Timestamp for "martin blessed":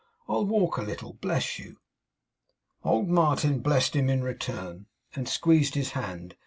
3.07-3.95